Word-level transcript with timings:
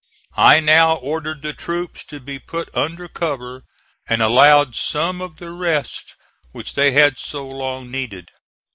I 0.37 0.59
now 0.61 0.95
ordered 0.95 1.43
the 1.43 1.53
troops 1.53 2.03
to 2.05 2.19
be 2.19 2.39
put 2.39 2.75
under 2.75 3.07
cover 3.07 3.65
and 4.09 4.19
allowed 4.23 4.75
some 4.75 5.21
of 5.21 5.37
the 5.37 5.51
rest 5.51 6.15
which 6.53 6.73
they 6.73 6.89
had 6.93 7.19
so 7.19 7.47
long 7.47 7.91
needed. 7.91 8.29